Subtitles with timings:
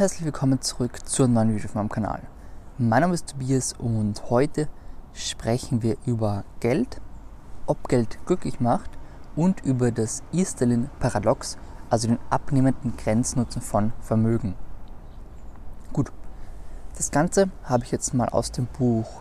[0.00, 2.22] Herzlich willkommen zurück zu einem neuen Video auf meinem Kanal.
[2.78, 4.66] Mein Name ist Tobias und heute
[5.12, 7.02] sprechen wir über Geld,
[7.66, 8.88] ob Geld glücklich macht
[9.36, 11.58] und über das Easterlin-Paradox,
[11.90, 14.54] also den abnehmenden Grenznutzen von Vermögen.
[15.92, 16.10] Gut,
[16.96, 19.20] das Ganze habe ich jetzt mal aus dem Buch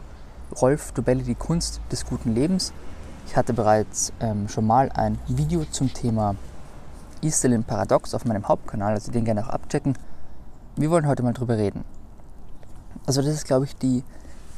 [0.62, 2.72] Rolf Dobelli, die Kunst des guten Lebens.
[3.28, 6.38] Ich hatte bereits ähm, schon mal ein Video zum Thema
[7.22, 9.98] Easterlin Paradox auf meinem Hauptkanal, also den gerne auch abchecken.
[10.80, 11.84] Wir wollen heute mal drüber reden.
[13.06, 14.02] Also das ist, glaube ich, die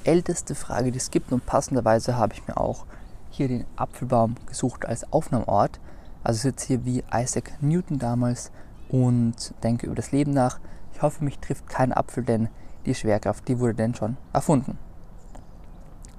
[0.04, 2.86] älteste Frage, die es gibt und passenderweise habe ich mir auch
[3.32, 5.80] hier den Apfelbaum gesucht als Aufnahmeort.
[6.24, 8.52] Also sitze hier wie Isaac Newton damals
[8.88, 10.60] und denke über das Leben nach.
[10.94, 12.50] Ich hoffe, mich trifft kein Apfel, denn
[12.86, 14.78] die Schwerkraft, die wurde denn schon erfunden.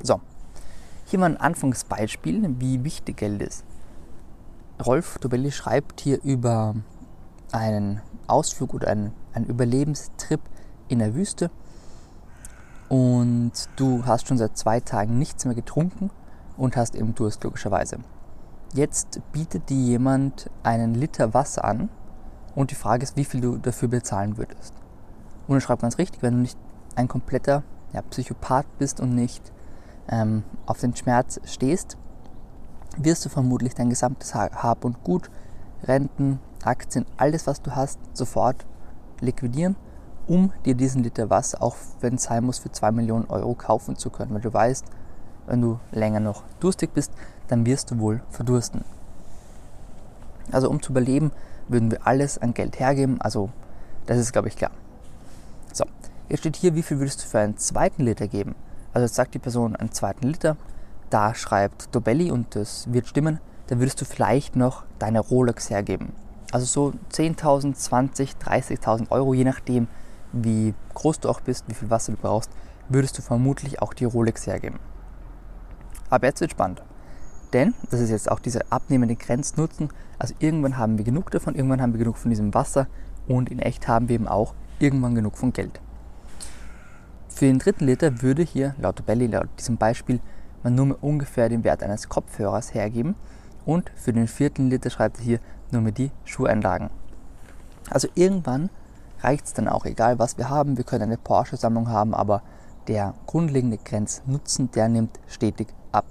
[0.03, 0.21] So,
[1.07, 3.65] hier mal ein Anfangsbeispiel, wie wichtig Geld ist.
[4.85, 6.75] Rolf Dobelli schreibt hier über
[7.53, 10.41] einen Ausflug oder einen, einen Überlebenstrip
[10.89, 11.51] in der Wüste
[12.93, 16.11] und du hast schon seit zwei Tagen nichts mehr getrunken
[16.59, 17.99] und hast eben Durst logischerweise.
[18.75, 21.89] Jetzt bietet dir jemand einen Liter Wasser an
[22.55, 24.75] und die Frage ist, wie viel du dafür bezahlen würdest.
[25.47, 26.59] Und er schreibt ganz richtig, wenn du nicht
[26.95, 27.63] ein kompletter
[27.95, 29.53] ja, Psychopath bist und nicht
[30.09, 31.97] ähm, auf den Schmerz stehst,
[32.99, 35.31] wirst du vermutlich dein gesamtes Hab und Gut,
[35.85, 38.67] Renten, Aktien, alles was du hast, sofort
[39.21, 39.77] liquidieren,
[40.27, 43.97] um dir diesen Liter Wasser, auch wenn es sein muss, für 2 Millionen Euro kaufen
[43.97, 44.35] zu können.
[44.35, 44.85] Weil du weißt,
[45.47, 47.13] wenn du länger noch durstig bist,
[47.49, 48.85] dann wirst du wohl verdursten.
[50.51, 51.33] Also um zu überleben,
[51.69, 53.21] würden wir alles an Geld hergeben.
[53.21, 53.51] Also
[54.07, 54.73] das ist, glaube ich, klar.
[55.73, 55.85] So,
[56.29, 58.55] jetzt steht hier, wie viel würdest du für einen zweiten Liter geben?
[58.93, 60.57] Also jetzt sagt die Person einen zweiten Liter,
[61.11, 63.39] da schreibt Dobelli und das wird stimmen,
[63.69, 66.13] dann würdest du vielleicht noch deine Rolex hergeben.
[66.53, 69.89] Also so 10.000, 20, 30.000 Euro, je nachdem,
[70.33, 72.51] wie groß du auch bist, wie viel Wasser du brauchst,
[72.91, 74.79] würdest du vermutlich auch die Rolex hergeben.
[76.11, 76.83] Aber jetzt wird spannend.
[77.55, 81.81] Denn, das ist jetzt auch diese abnehmende Grenznutzen, also irgendwann haben wir genug davon, irgendwann
[81.81, 82.87] haben wir genug von diesem Wasser
[83.27, 85.81] und in echt haben wir eben auch irgendwann genug von Geld.
[87.29, 90.21] Für den dritten Liter würde hier, laut Belly, laut diesem Beispiel,
[90.63, 93.17] man nur mehr ungefähr den Wert eines Kopfhörers hergeben
[93.65, 95.41] und für den vierten Liter schreibt er hier
[95.71, 96.91] nur mehr die Schuheinlagen.
[97.91, 98.71] Also irgendwann
[99.21, 100.77] reicht es dann auch, egal was wir haben.
[100.77, 102.43] Wir können eine Porsche-Sammlung haben, aber
[102.89, 106.05] der grundlegende Grenznutzen, der nimmt stetig ab.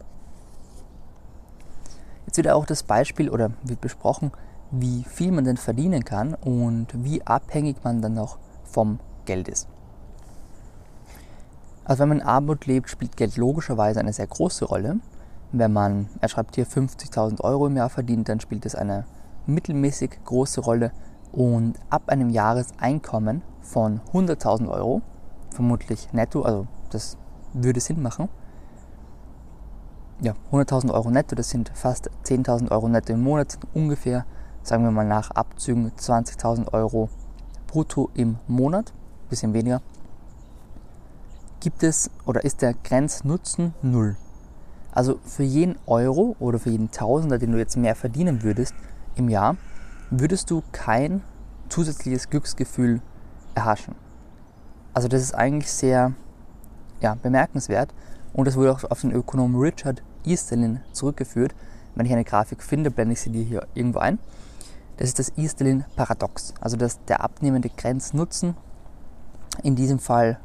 [2.25, 4.31] Jetzt wird auch das Beispiel oder wird besprochen,
[4.71, 9.67] wie viel man denn verdienen kann und wie abhängig man dann noch vom Geld ist.
[11.83, 14.99] Also wenn man in Armut lebt, spielt Geld logischerweise eine sehr große Rolle.
[15.51, 19.05] Wenn man, er schreibt hier 50.000 Euro im Jahr verdient, dann spielt es eine
[19.45, 20.91] mittelmäßig große Rolle.
[21.31, 25.01] Und ab einem Jahreseinkommen von 100.000 Euro,
[25.49, 27.17] vermutlich netto, also das
[27.53, 28.29] würde Sinn machen.
[30.21, 34.25] Ja, 100.000 Euro netto, das sind fast 10.000 Euro netto im Monat, ungefähr,
[34.63, 37.09] sagen wir mal nach Abzügen 20.000 Euro
[37.67, 38.93] brutto im Monat,
[39.29, 39.81] bisschen weniger
[41.61, 44.17] gibt es oder ist der Grenznutzen null.
[44.91, 48.73] Also für jeden Euro oder für jeden Tausender, den du jetzt mehr verdienen würdest
[49.15, 49.55] im Jahr,
[50.09, 51.23] würdest du kein
[51.69, 53.01] zusätzliches Glücksgefühl
[53.55, 53.95] erhaschen.
[54.93, 56.13] Also das ist eigentlich sehr
[56.99, 57.93] ja, bemerkenswert
[58.33, 61.55] und das wurde auch auf den Ökonomen Richard Easterlin zurückgeführt.
[61.95, 64.19] Wenn ich eine Grafik finde, blende ich sie dir hier irgendwo ein.
[64.97, 68.55] Das ist das Easterlin-Paradox, also das, der abnehmende Grenznutzen,
[69.63, 70.39] in diesem Fall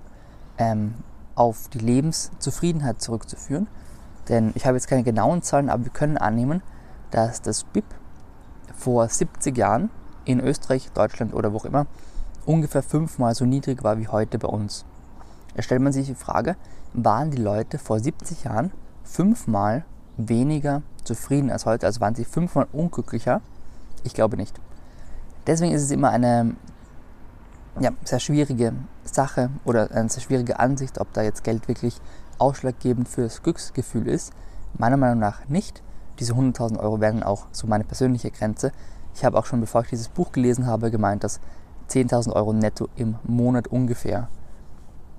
[0.58, 0.94] ähm,
[1.34, 3.68] auf die Lebenszufriedenheit zurückzuführen.
[4.28, 6.62] Denn ich habe jetzt keine genauen Zahlen, aber wir können annehmen,
[7.10, 7.84] dass das BIP
[8.76, 9.91] vor 70 Jahren
[10.25, 11.87] in Österreich, Deutschland oder wo auch immer
[12.44, 14.84] ungefähr fünfmal so niedrig war wie heute bei uns.
[15.55, 16.56] Da stellt man sich die Frage,
[16.93, 18.73] waren die Leute vor 70 Jahren
[19.05, 19.84] fünfmal
[20.17, 21.87] weniger zufrieden als heute?
[21.87, 23.40] Also waren sie fünfmal unglücklicher?
[24.05, 24.58] Ich glaube nicht.
[25.46, 26.56] Deswegen ist es immer eine
[27.81, 28.73] ja, sehr schwierige
[29.05, 32.00] Sache oder eine sehr schwierige Ansicht, ob da jetzt Geld wirklich
[32.38, 34.33] ausschlaggebend für das Glücksgefühl ist.
[34.79, 35.83] Meiner Meinung nach nicht.
[36.19, 38.73] Diese 100.000 Euro wären auch so meine persönliche Grenze.
[39.15, 41.41] Ich habe auch schon, bevor ich dieses Buch gelesen habe, gemeint, dass
[41.91, 44.29] 10.000 Euro netto im Monat ungefähr,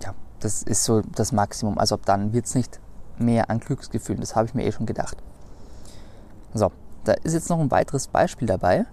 [0.04, 1.78] ja, das ist so das Maximum.
[1.78, 2.80] Also ab dann wird es nicht
[3.18, 4.22] mehr an Glücksgefühlen.
[4.22, 5.18] Das habe ich mir eh schon gedacht.
[6.54, 6.72] So,
[7.04, 8.86] da ist jetzt noch ein weiteres Beispiel dabei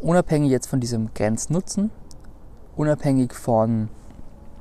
[0.00, 1.90] unabhängig jetzt von diesem Grenznutzen,
[2.76, 3.88] unabhängig von,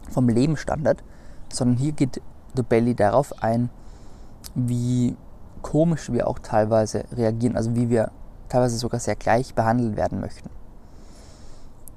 [0.09, 1.03] vom Lebensstandard,
[1.51, 2.21] sondern hier geht
[2.55, 3.69] Dobelli darauf ein,
[4.55, 5.15] wie
[5.61, 8.11] komisch wir auch teilweise reagieren, also wie wir
[8.47, 10.49] teilweise sogar sehr gleich behandelt werden möchten.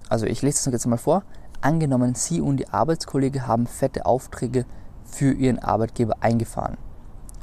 [0.08, 1.22] Also ich lese das jetzt mal vor.
[1.60, 4.66] Angenommen, Sie und Ihr Arbeitskollege haben fette Aufträge
[5.04, 6.76] für Ihren Arbeitgeber eingefahren.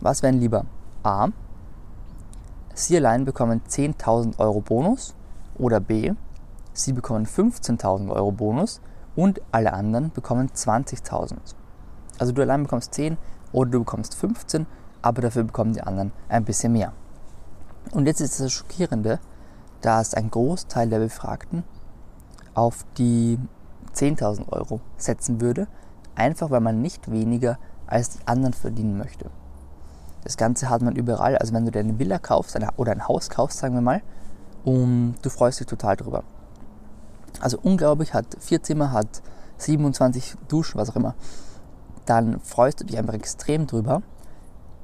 [0.02, 0.66] Was wären lieber?
[1.04, 1.30] A.
[2.74, 5.16] Sie allein bekommen 10.000 Euro Bonus
[5.58, 6.14] oder B.
[6.74, 8.82] Sie bekommen 15.000 Euro Bonus
[9.16, 11.38] und alle anderen bekommen 20.000.
[12.20, 13.18] Also du allein bekommst 10
[13.52, 14.68] oder du bekommst 15,
[15.02, 16.94] aber dafür bekommen die anderen ein bisschen mehr.
[17.92, 19.20] Und jetzt ist das Schockierende,
[19.82, 21.64] dass ein Großteil der Befragten
[22.54, 23.40] auf die
[23.96, 25.68] 10.000 Euro setzen würde,
[26.16, 27.58] einfach weil man nicht weniger
[27.88, 29.32] als die anderen verdienen möchte.
[30.24, 33.30] Das Ganze hat man überall, also wenn du dir eine Villa kaufst oder ein Haus
[33.30, 34.02] kaufst, sagen wir mal,
[34.66, 36.24] und du freust dich total drüber.
[37.40, 39.22] Also unglaublich, hat vier Zimmer, hat
[39.58, 41.16] 27 Duschen, was auch immer,
[42.10, 44.02] dann freust du dich einfach extrem drüber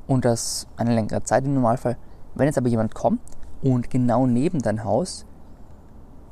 [0.08, 1.98] und das eine längere Zeit im Normalfall.
[2.36, 3.20] Wenn jetzt aber jemand kommt
[3.64, 5.26] und genau neben dein Haus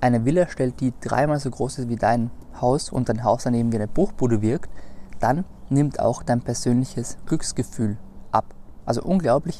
[0.01, 2.29] eine Villa stellt, die dreimal so groß ist wie dein
[2.61, 4.69] Haus und dein Haus daneben wie eine Bruchbude wirkt,
[5.19, 7.97] dann nimmt auch dein persönliches Glücksgefühl
[8.31, 8.45] ab.
[8.85, 9.59] Also unglaublich,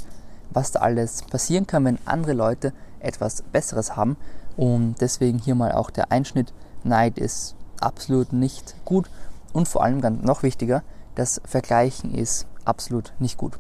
[0.52, 4.18] was da alles passieren kann, wenn andere Leute etwas Besseres haben.
[4.56, 6.54] Und deswegen hier mal auch der Einschnitt.
[6.84, 9.10] Neid ist absolut nicht gut.
[9.52, 10.84] Und vor allem ganz noch wichtiger,
[11.16, 13.60] das Vergleichen ist absolut nicht gut.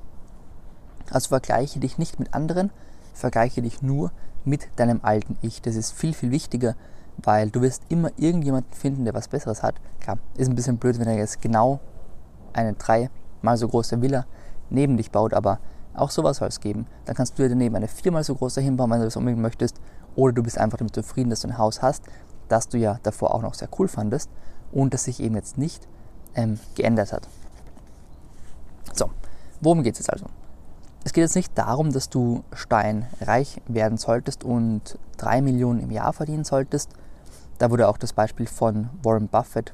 [1.11, 2.71] Also vergleiche dich nicht mit anderen,
[3.13, 4.11] vergleiche dich nur
[4.45, 5.61] mit deinem alten Ich.
[5.61, 6.75] Das ist viel, viel wichtiger,
[7.17, 9.75] weil du wirst immer irgendjemanden finden, der was Besseres hat.
[10.00, 11.79] Klar, ist ein bisschen blöd, wenn er jetzt genau
[12.53, 14.25] eine dreimal so große Villa
[14.69, 15.59] neben dich baut, aber
[15.94, 16.88] auch sowas soll es geben.
[17.05, 19.79] Dann kannst du dir daneben eine viermal so große hinbauen, wenn du das unbedingt möchtest.
[20.15, 22.03] Oder du bist einfach damit zufrieden, dass du ein Haus hast,
[22.47, 24.29] das du ja davor auch noch sehr cool fandest
[24.71, 25.88] und das sich eben jetzt nicht
[26.35, 27.27] ähm, geändert hat.
[28.91, 29.09] So,
[29.62, 30.25] worum geht es jetzt also?
[31.06, 36.13] Es geht jetzt nicht darum, dass du steinreich werden solltest und drei Millionen im Jahr
[36.13, 36.91] verdienen solltest.
[37.57, 39.74] Da wurde auch das Beispiel von Warren Buffett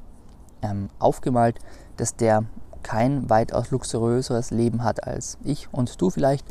[0.62, 1.60] ähm, aufgemalt,
[1.98, 2.46] dass der
[2.82, 6.46] kein weitaus luxuriöseres Leben hat als ich und du vielleicht.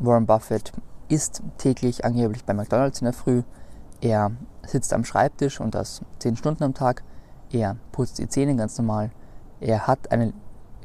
[0.00, 0.72] Warren Buffett
[1.08, 3.42] isst täglich angeblich bei McDonald's in der Früh.
[4.00, 4.32] Er
[4.66, 7.02] sitzt am Schreibtisch und das 10 Stunden am Tag.
[7.52, 9.10] Er putzt die Zähne ganz normal.
[9.60, 10.32] Er hat eine,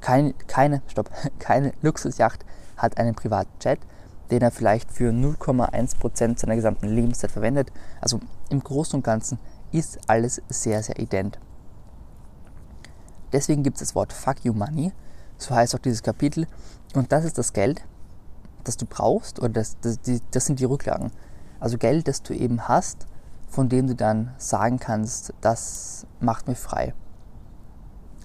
[0.01, 1.10] keine, keine, stopp,
[1.40, 2.46] keine Luxusjacht,
[2.78, 3.80] hat einen privaten Jet,
[4.31, 7.72] den er vielleicht für 0,1% seiner gesamten Lebenszeit verwendet.
[8.00, 8.19] Also
[8.50, 9.40] im Großen und Ganzen
[9.72, 11.40] ist alles sehr, sehr ident.
[13.31, 14.92] Deswegen gibt es das Wort Fuck You Money,
[15.38, 16.48] so heißt auch dieses Kapitel.
[16.95, 17.84] Und das ist das Geld,
[18.63, 21.12] das du brauchst, oder das, das, die, das sind die Rücklagen.
[21.60, 23.06] Also Geld, das du eben hast,
[23.48, 26.94] von dem du dann sagen kannst, das macht mich frei.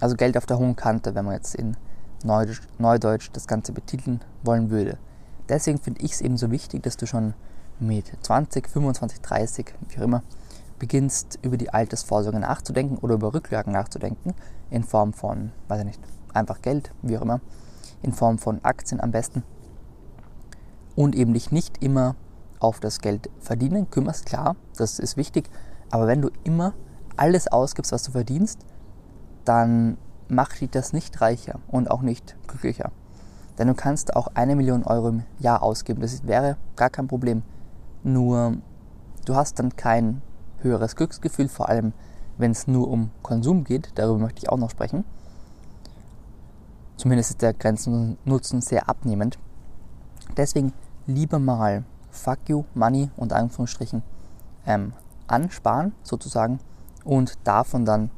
[0.05, 1.75] Also Geld auf der hohen Kante, wenn man jetzt in
[2.23, 4.99] Neudeutsch, Neudeutsch das Ganze betiteln wollen würde.
[5.49, 7.33] Deswegen finde ich es eben so wichtig, dass du schon
[7.79, 10.21] mit 20, 25, 30, wie auch immer,
[10.77, 14.35] beginnst über die Altersvorsorge nachzudenken oder über Rücklagen nachzudenken,
[14.69, 16.01] in Form von, weiß ich nicht,
[16.35, 17.41] einfach Geld, wie auch immer,
[18.03, 19.41] in Form von Aktien am besten.
[20.95, 22.15] Und eben dich nicht immer
[22.59, 25.49] auf das Geld verdienen kümmerst, klar, das ist wichtig,
[25.89, 26.75] aber wenn du immer
[27.17, 28.59] alles ausgibst, was du verdienst,
[29.45, 29.97] dann
[30.27, 32.91] macht dich das nicht reicher und auch nicht glücklicher.
[33.57, 37.43] Denn du kannst auch eine Million Euro im Jahr ausgeben, das wäre gar kein Problem.
[38.03, 38.57] Nur
[39.25, 40.21] du hast dann kein
[40.59, 41.93] höheres Glücksgefühl, vor allem
[42.37, 43.91] wenn es nur um Konsum geht.
[43.95, 45.05] Darüber möchte ich auch noch sprechen.
[46.97, 49.37] Zumindest ist der Grenzennutzen sehr abnehmend.
[50.37, 50.73] Deswegen
[51.07, 54.01] lieber mal Fuck you Money und Anführungsstrichen
[54.65, 54.93] ähm,
[55.27, 56.59] ansparen sozusagen
[57.03, 58.09] und davon dann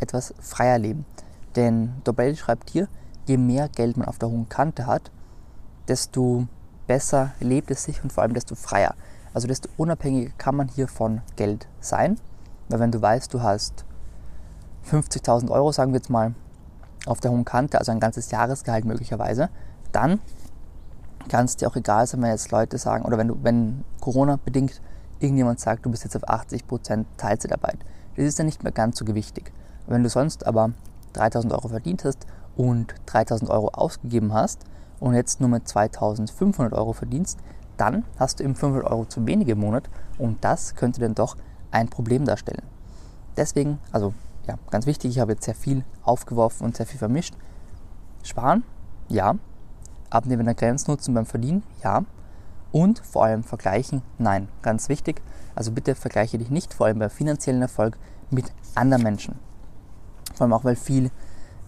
[0.00, 1.04] etwas freier leben.
[1.56, 2.88] Denn Dobelli schreibt hier,
[3.26, 5.10] je mehr Geld man auf der hohen Kante hat,
[5.88, 6.46] desto
[6.86, 8.94] besser lebt es sich und vor allem desto freier.
[9.32, 12.18] Also desto unabhängiger kann man hier von Geld sein.
[12.68, 13.84] Weil wenn du weißt, du hast
[14.90, 16.34] 50.000 Euro, sagen wir jetzt mal,
[17.06, 19.50] auf der hohen Kante, also ein ganzes Jahresgehalt möglicherweise,
[19.92, 20.20] dann
[21.28, 24.38] kann es dir auch egal sein, wenn jetzt Leute sagen, oder wenn du, wenn Corona
[24.42, 24.80] bedingt
[25.18, 27.78] irgendjemand sagt, du bist jetzt auf 80% Teilzeitarbeit.
[28.16, 29.52] Das ist dann nicht mehr ganz so gewichtig.
[29.90, 30.70] Wenn du sonst aber
[31.14, 32.24] 3000 Euro verdient hast
[32.56, 34.60] und 3000 Euro ausgegeben hast
[35.00, 37.40] und jetzt nur mit 2500 Euro verdienst,
[37.76, 41.36] dann hast du eben 500 Euro zu wenig im Monat und das könnte dann doch
[41.72, 42.62] ein Problem darstellen.
[43.36, 44.14] Deswegen, also
[44.46, 47.34] ja, ganz wichtig, ich habe jetzt sehr viel aufgeworfen und sehr viel vermischt.
[48.22, 48.62] Sparen,
[49.08, 49.34] ja.
[50.08, 52.04] Abnehmen der Grenznutzen beim Verdienen, ja.
[52.70, 54.46] Und vor allem vergleichen, nein.
[54.62, 55.20] Ganz wichtig.
[55.56, 57.98] Also bitte vergleiche dich nicht, vor allem bei finanziellen Erfolg,
[58.30, 59.49] mit anderen Menschen.
[60.40, 61.10] Vor allem auch, weil viel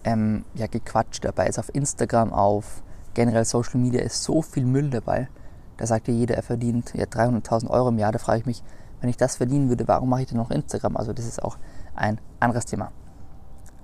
[0.03, 2.81] ähm, ja, gequatscht dabei ist auf Instagram, auf
[3.13, 5.29] generell Social Media ist so viel Müll dabei.
[5.77, 8.11] Da sagt ja jeder, er verdient ja 300.000 Euro im Jahr.
[8.11, 8.63] Da frage ich mich,
[8.99, 10.97] Wenn ich das verdienen würde, warum mache ich denn noch Instagram?
[10.97, 11.59] Also das ist auch
[11.93, 12.91] ein anderes Thema.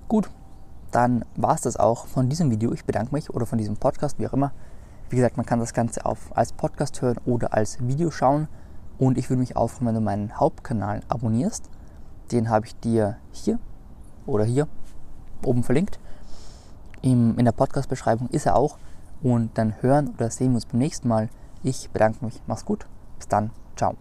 [0.08, 0.28] Gut,
[0.90, 2.72] dann war es das auch von diesem Video.
[2.72, 4.50] Ich bedanke mich oder von diesem Podcast, wie auch immer.
[5.08, 8.48] Wie gesagt, man kann das Ganze auf, als Podcast hören oder als Video schauen.
[8.98, 11.70] Und ich würde mich auch freuen, wenn du meinen Hauptkanal abonnierst.
[12.32, 13.60] Den habe ich dir hier
[14.26, 14.66] oder hier
[15.46, 15.98] oben verlinkt.
[17.02, 18.78] Im, in der Podcast-Beschreibung ist er auch.
[19.22, 21.28] Und dann hören oder sehen wir uns beim nächsten Mal.
[21.62, 22.40] Ich bedanke mich.
[22.46, 22.86] Mach's gut.
[23.18, 23.50] Bis dann.
[23.76, 23.94] Ciao.